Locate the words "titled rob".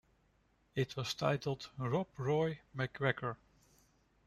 1.13-2.07